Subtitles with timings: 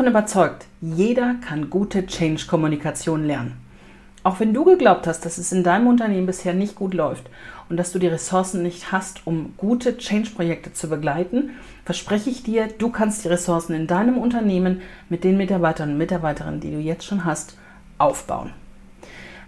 [0.00, 3.58] davon überzeugt, jeder kann gute Change-Kommunikation lernen.
[4.22, 7.28] Auch wenn du geglaubt hast, dass es in deinem Unternehmen bisher nicht gut läuft
[7.68, 11.50] und dass du die Ressourcen nicht hast, um gute Change-Projekte zu begleiten,
[11.84, 14.80] verspreche ich dir, du kannst die Ressourcen in deinem Unternehmen
[15.10, 17.58] mit den Mitarbeitern und Mitarbeiterinnen, die du jetzt schon hast,
[17.98, 18.52] aufbauen.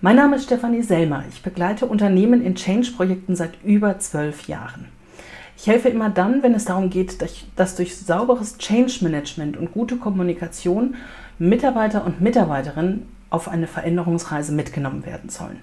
[0.00, 1.24] Mein Name ist Stefanie Selmer.
[1.28, 4.86] Ich begleite Unternehmen in Change-Projekten seit über zwölf Jahren.
[5.60, 7.18] Ich helfe immer dann, wenn es darum geht,
[7.56, 10.94] dass durch sauberes Change-Management und gute Kommunikation
[11.40, 15.58] Mitarbeiter und Mitarbeiterinnen auf eine Veränderungsreise mitgenommen werden sollen.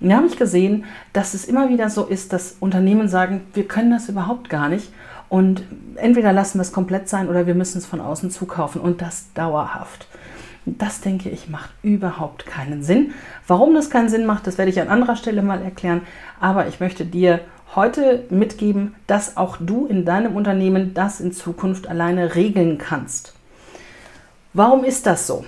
[0.00, 0.84] Und da habe ich gesehen,
[1.14, 4.92] dass es immer wieder so ist, dass Unternehmen sagen, wir können das überhaupt gar nicht
[5.30, 5.62] und
[5.94, 9.32] entweder lassen wir es komplett sein oder wir müssen es von außen zukaufen und das
[9.32, 10.08] dauerhaft.
[10.66, 13.14] Das denke ich macht überhaupt keinen Sinn.
[13.46, 16.02] Warum das keinen Sinn macht, das werde ich an anderer Stelle mal erklären.
[16.38, 17.40] Aber ich möchte dir
[17.74, 23.34] heute mitgeben, dass auch du in deinem Unternehmen das in Zukunft alleine regeln kannst.
[24.52, 25.44] Warum ist das so?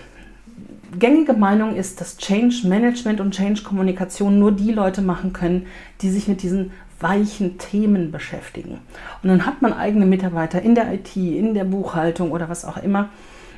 [0.96, 5.66] gängige Meinung ist, dass Change Management und Change Kommunikation nur die Leute machen können,
[6.00, 8.80] die sich mit diesen weichen Themen beschäftigen.
[9.22, 12.76] Und dann hat man eigene Mitarbeiter in der IT, in der Buchhaltung oder was auch
[12.76, 13.10] immer.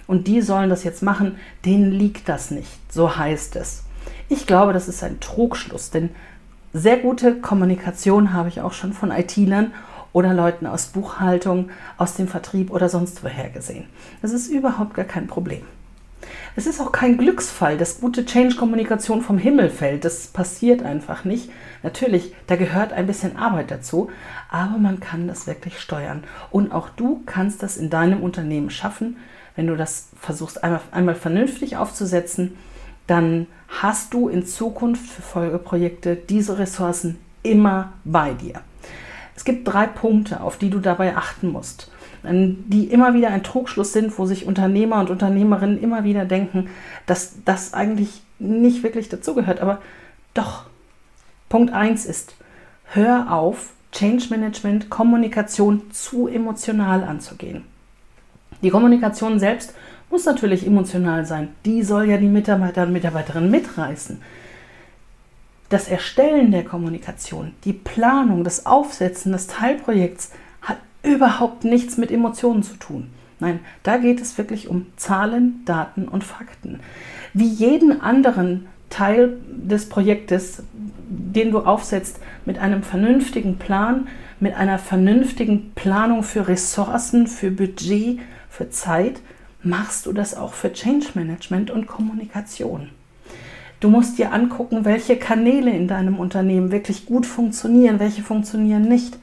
[0.06, 1.36] Und die sollen das jetzt machen.
[1.64, 2.92] Denen liegt das nicht.
[2.92, 3.84] So heißt es.
[4.28, 6.10] Ich glaube, das ist ein Trugschluss, denn
[6.72, 9.72] sehr gute Kommunikation habe ich auch schon von IT-Lern
[10.12, 13.86] oder Leuten aus Buchhaltung, aus dem Vertrieb oder sonst woher gesehen.
[14.22, 15.62] Das ist überhaupt gar kein Problem.
[16.56, 20.04] Es ist auch kein Glücksfall, dass gute Change-Kommunikation vom Himmel fällt.
[20.04, 21.50] Das passiert einfach nicht.
[21.82, 24.10] Natürlich, da gehört ein bisschen Arbeit dazu,
[24.48, 26.24] aber man kann das wirklich steuern.
[26.50, 29.16] Und auch du kannst das in deinem Unternehmen schaffen.
[29.56, 32.56] Wenn du das versuchst einmal, einmal vernünftig aufzusetzen,
[33.10, 38.60] dann hast du in Zukunft für Folgeprojekte diese Ressourcen immer bei dir.
[39.34, 41.90] Es gibt drei Punkte, auf die du dabei achten musst
[42.22, 46.68] die immer wieder ein Trugschluss sind, wo sich Unternehmer und Unternehmerinnen immer wieder denken,
[47.06, 49.60] dass das eigentlich nicht wirklich dazugehört.
[49.60, 49.80] Aber
[50.34, 50.64] doch,
[51.48, 52.34] Punkt 1 ist,
[52.84, 57.64] hör auf, Change Management, Kommunikation zu emotional anzugehen.
[58.62, 59.74] Die Kommunikation selbst
[60.10, 61.48] muss natürlich emotional sein.
[61.64, 64.20] Die soll ja die Mitarbeiter und Mitarbeiterinnen mitreißen.
[65.68, 70.32] Das Erstellen der Kommunikation, die Planung, das Aufsetzen des Teilprojekts
[70.62, 73.10] hat überhaupt nichts mit Emotionen zu tun.
[73.38, 76.80] Nein, da geht es wirklich um Zahlen, Daten und Fakten.
[77.32, 80.64] Wie jeden anderen Teil des Projektes,
[81.08, 84.08] den du aufsetzt, mit einem vernünftigen Plan,
[84.40, 88.18] mit einer vernünftigen Planung für Ressourcen, für Budget,
[88.50, 89.20] für Zeit,
[89.62, 92.90] machst du das auch für Change Management und Kommunikation.
[93.80, 99.18] Du musst dir angucken, welche Kanäle in deinem Unternehmen wirklich gut funktionieren, welche funktionieren nicht.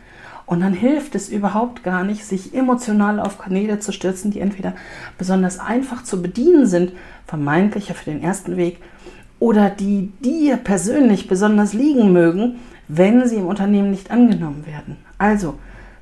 [0.47, 4.73] Und dann hilft es überhaupt gar nicht, sich emotional auf Kanäle zu stürzen, die entweder
[5.17, 6.93] besonders einfach zu bedienen sind,
[7.25, 8.79] vermeintlicher für den ersten Weg,
[9.39, 12.55] oder die dir persönlich besonders liegen mögen,
[12.87, 14.97] wenn sie im Unternehmen nicht angenommen werden.
[15.17, 15.55] Also,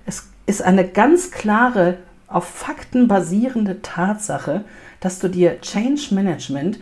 [0.05, 1.97] es ist eine ganz klare,
[2.27, 4.63] auf Fakten basierende Tatsache,
[4.99, 6.79] dass du dir Change Management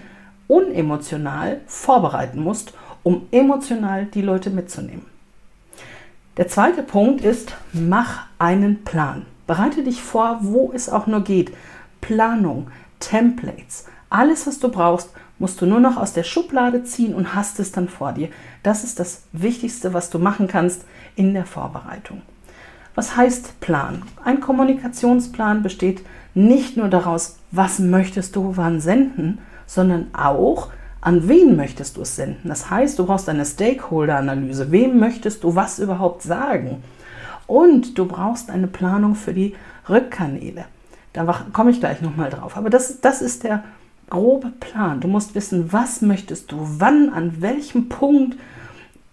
[0.48, 2.74] unemotional vorbereiten musst,
[3.04, 5.06] um emotional die Leute mitzunehmen.
[6.38, 9.26] Der zweite Punkt ist, mach einen Plan.
[9.46, 11.52] Bereite dich vor, wo es auch nur geht.
[12.02, 12.68] Planung,
[13.00, 17.60] Templates, alles, was du brauchst, musst du nur noch aus der Schublade ziehen und hast
[17.60, 18.30] es dann vor dir.
[18.62, 22.22] Das ist das Wichtigste, was du machen kannst in der Vorbereitung.
[22.96, 24.04] Was heißt Plan?
[24.24, 26.04] Ein Kommunikationsplan besteht
[26.36, 30.70] nicht nur daraus, was möchtest du wann senden, sondern auch,
[31.02, 32.50] an wen möchtest du es senden?
[32.50, 34.72] Das heißt, du brauchst eine Stakeholder-Analyse.
[34.72, 36.84] Wem möchtest du was überhaupt sagen?
[37.48, 39.56] Und du brauchst eine Planung für die
[39.90, 40.66] Rückkanäle.
[41.14, 42.58] Da komme ich gleich nochmal drauf.
[42.58, 43.64] Aber das, das ist der
[44.10, 45.02] grobe Plan.
[45.02, 48.38] Du musst wissen, was möchtest du, wann, an welchem Punkt,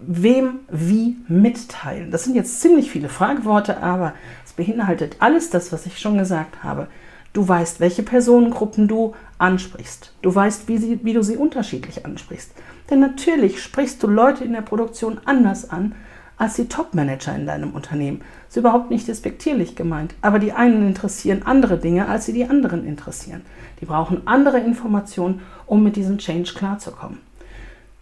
[0.00, 2.11] wem, wie mitteilen.
[2.11, 6.62] Das sind jetzt ziemlich viele Frageworte, aber es beinhaltet alles das, was ich schon gesagt
[6.62, 6.88] habe.
[7.33, 10.12] Du weißt, welche Personengruppen du ansprichst.
[10.23, 12.52] Du weißt, wie, sie, wie du sie unterschiedlich ansprichst.
[12.91, 15.94] Denn natürlich sprichst du Leute in der Produktion anders an
[16.37, 18.23] als die Top-Manager in deinem Unternehmen.
[18.49, 20.14] Ist überhaupt nicht despektierlich gemeint.
[20.23, 23.43] Aber die einen interessieren andere Dinge, als sie die anderen interessieren.
[23.81, 27.19] Die brauchen andere Informationen, um mit diesem Change klarzukommen.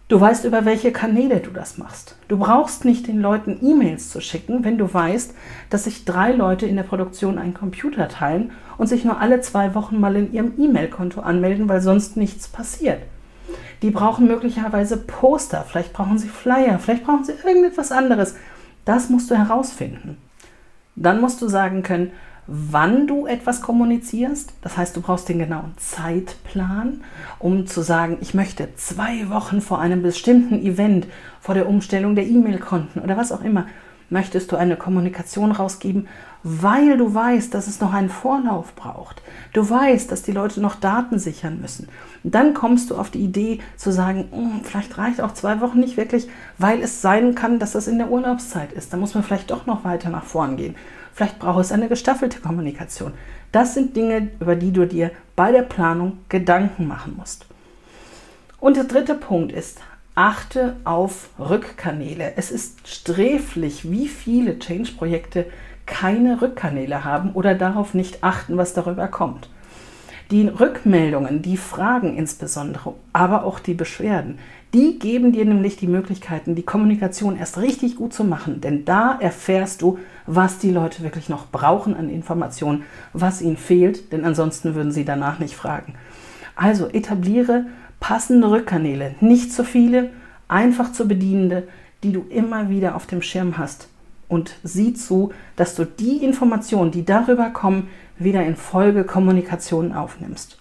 [0.09, 2.15] Du weißt, über welche Kanäle du das machst.
[2.27, 5.35] Du brauchst nicht den Leuten E-Mails zu schicken, wenn du weißt,
[5.69, 9.75] dass sich drei Leute in der Produktion einen Computer teilen und sich nur alle zwei
[9.75, 13.03] Wochen mal in ihrem E-Mail-Konto anmelden, weil sonst nichts passiert.
[13.83, 18.33] Die brauchen möglicherweise Poster, vielleicht brauchen sie Flyer, vielleicht brauchen sie irgendetwas anderes.
[18.85, 20.17] Das musst du herausfinden.
[20.95, 22.11] Dann musst du sagen können,
[22.49, 24.53] wann du etwas kommunizierst.
[24.61, 27.01] Das heißt, du brauchst den genauen Zeitplan,
[27.37, 31.07] um zu sagen, ich möchte zwei Wochen vor einem bestimmten Event,
[31.39, 33.67] vor der Umstellung der E-Mail-Konten oder was auch immer,
[34.09, 36.07] möchtest du eine Kommunikation rausgeben,
[36.43, 39.21] weil du weißt, dass es noch einen Vorlauf braucht.
[39.53, 41.89] Du weißt, dass die Leute noch Daten sichern müssen.
[42.23, 45.79] Und dann kommst du auf die Idee zu sagen, hm, vielleicht reicht auch zwei Wochen
[45.79, 48.93] nicht wirklich, weil es sein kann, dass das in der Urlaubszeit ist.
[48.93, 50.75] Da muss man vielleicht doch noch weiter nach vorn gehen.
[51.13, 53.13] Vielleicht braucht es eine gestaffelte Kommunikation.
[53.51, 57.45] Das sind Dinge, über die du dir bei der Planung Gedanken machen musst.
[58.59, 59.79] Und der dritte Punkt ist,
[60.19, 62.33] achte auf Rückkanäle.
[62.35, 65.45] Es ist sträflich, wie viele Change-Projekte
[65.85, 69.49] keine Rückkanäle haben oder darauf nicht achten, was darüber kommt.
[70.29, 74.39] Die Rückmeldungen, die Fragen insbesondere, aber auch die Beschwerden,
[74.73, 78.59] die geben dir nämlich die Möglichkeiten, die Kommunikation erst richtig gut zu machen.
[78.59, 82.83] Denn da erfährst du, was die Leute wirklich noch brauchen an Informationen,
[83.13, 85.93] was ihnen fehlt, denn ansonsten würden sie danach nicht fragen.
[86.57, 87.67] Also etabliere
[87.99, 90.09] passende Rückkanäle, nicht zu viele,
[90.47, 91.67] einfach zu bedienende,
[92.03, 93.87] die du immer wieder auf dem Schirm hast.
[94.27, 100.57] Und sieh zu, dass du die Informationen, die darüber kommen, wieder in Folgekommunikation aufnimmst.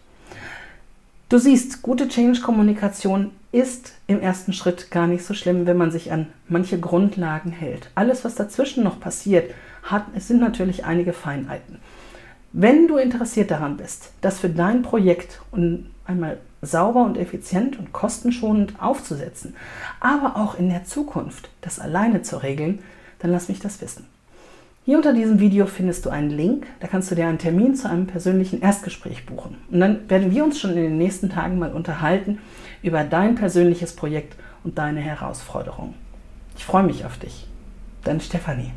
[1.28, 6.10] Du siehst, gute Change-Kommunikation ist im ersten Schritt gar nicht so schlimm, wenn man sich
[6.10, 7.90] an manche Grundlagen hält.
[7.94, 9.52] Alles, was dazwischen noch passiert,
[9.82, 11.78] hat, es sind natürlich einige Feinheiten.
[12.60, 15.40] Wenn du interessiert daran bist, das für dein Projekt
[16.04, 19.54] einmal sauber und effizient und kostenschonend aufzusetzen,
[20.00, 22.80] aber auch in der Zukunft das alleine zu regeln,
[23.20, 24.06] dann lass mich das wissen.
[24.84, 27.88] Hier unter diesem Video findest du einen Link, da kannst du dir einen Termin zu
[27.88, 29.58] einem persönlichen Erstgespräch buchen.
[29.70, 32.40] Und dann werden wir uns schon in den nächsten Tagen mal unterhalten
[32.82, 34.34] über dein persönliches Projekt
[34.64, 35.94] und deine Herausforderungen.
[36.56, 37.46] Ich freue mich auf dich.
[38.02, 38.72] Deine Stefanie.